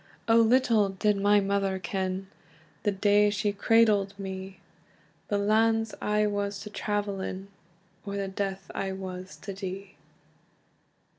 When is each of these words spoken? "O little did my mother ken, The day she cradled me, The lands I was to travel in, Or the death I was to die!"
"O 0.27 0.37
little 0.37 0.89
did 0.89 1.15
my 1.17 1.39
mother 1.39 1.77
ken, 1.77 2.25
The 2.81 2.91
day 2.91 3.29
she 3.29 3.51
cradled 3.53 4.17
me, 4.17 4.59
The 5.27 5.37
lands 5.37 5.93
I 6.01 6.25
was 6.25 6.59
to 6.61 6.71
travel 6.71 7.21
in, 7.21 7.49
Or 8.03 8.17
the 8.17 8.27
death 8.27 8.71
I 8.73 8.93
was 8.93 9.37
to 9.43 9.53
die!" 9.53 9.91